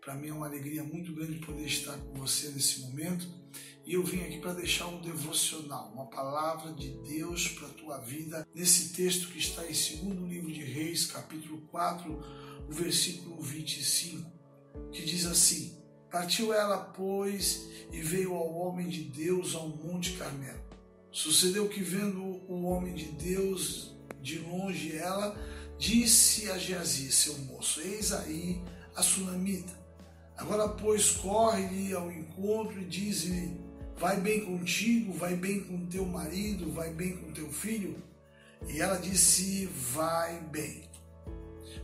[0.00, 3.28] Para mim é uma alegria muito grande poder estar com você nesse momento.
[3.84, 7.98] E eu vim aqui para deixar um devocional, uma palavra de Deus para a tua
[7.98, 12.12] vida, nesse texto que está em 2 livro de Reis, capítulo 4,
[12.68, 14.30] o versículo 25,
[14.92, 15.78] que diz assim:
[16.10, 20.60] Partiu ela, pois, e veio ao homem de Deus ao Monte Carmelo.
[21.10, 25.36] Sucedeu que, vendo o homem de Deus de longe, ela
[25.78, 28.62] disse a Geazi, seu moço: Eis aí
[28.94, 29.80] a sunamita.
[30.40, 33.60] Agora, pois, corre-lhe ao encontro e diz-lhe:
[33.98, 38.02] Vai bem contigo, vai bem com teu marido, vai bem com teu filho.
[38.66, 40.88] E ela disse: Vai bem.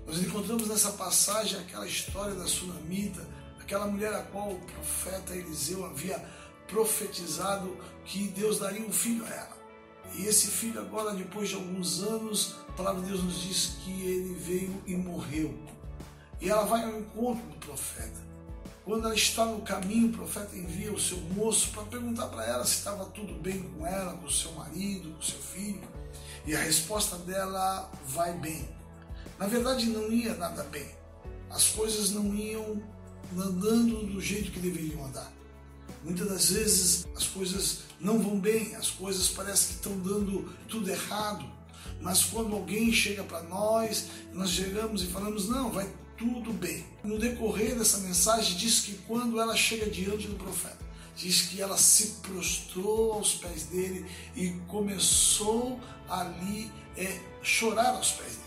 [0.07, 3.29] Nós encontramos nessa passagem aquela história da sunamita,
[3.61, 6.19] aquela mulher a qual o profeta Eliseu havia
[6.67, 7.77] profetizado
[8.07, 9.57] que Deus daria um filho a ela.
[10.15, 13.91] E esse filho, agora, depois de alguns anos, a palavra de Deus nos diz que
[14.03, 15.55] ele veio e morreu.
[16.41, 18.36] E ela vai ao encontro do profeta.
[18.87, 22.65] Quando ela está no caminho, o profeta envia o seu moço para perguntar para ela
[22.65, 25.83] se estava tudo bem com ela, com o seu marido, com o seu filho.
[26.47, 28.69] E a resposta dela vai bem.
[29.41, 30.89] Na verdade, não ia nada bem.
[31.51, 32.81] As coisas não iam
[33.37, 35.33] andando do jeito que deveriam andar.
[36.05, 40.89] Muitas das vezes as coisas não vão bem, as coisas parecem que estão dando tudo
[40.89, 41.45] errado.
[42.01, 46.85] Mas quando alguém chega para nós, nós chegamos e falamos: não, vai tudo bem.
[47.05, 51.77] No decorrer dessa mensagem, diz que quando ela chega diante do profeta, diz que ela
[51.77, 58.47] se prostrou aos pés dele e começou ali é, chorar aos pés dele.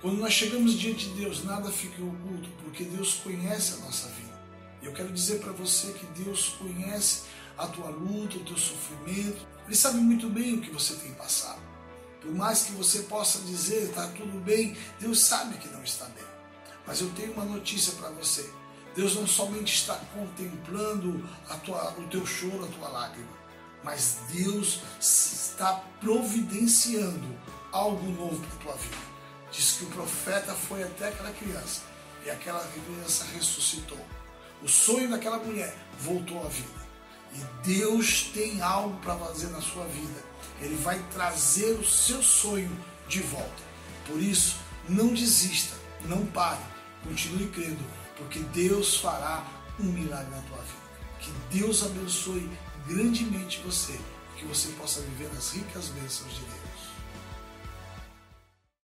[0.00, 4.40] Quando nós chegamos diante de Deus, nada fica oculto, porque Deus conhece a nossa vida.
[4.82, 7.24] Eu quero dizer para você que Deus conhece
[7.58, 9.46] a tua luta, o teu sofrimento.
[9.66, 11.60] Ele sabe muito bem o que você tem passado.
[12.22, 16.39] Por mais que você possa dizer está tudo bem, Deus sabe que não está bem.
[16.90, 18.50] Mas eu tenho uma notícia para você.
[18.96, 21.24] Deus não somente está contemplando
[21.64, 23.30] tua, o teu choro, a tua lágrima,
[23.84, 27.38] mas Deus está providenciando
[27.70, 28.96] algo novo para a tua vida.
[29.52, 31.82] Diz que o profeta foi até aquela criança
[32.26, 34.04] e aquela criança ressuscitou.
[34.60, 36.80] O sonho daquela mulher voltou à vida.
[37.32, 40.24] E Deus tem algo para fazer na sua vida.
[40.60, 43.62] Ele vai trazer o seu sonho de volta.
[44.08, 44.56] Por isso,
[44.88, 47.84] não desista, não pare Continue crendo,
[48.16, 49.44] porque Deus fará
[49.78, 50.80] um milagre na tua vida.
[51.18, 52.50] Que Deus abençoe
[52.86, 53.98] grandemente você,
[54.36, 56.99] que você possa viver as ricas bênçãos de Deus.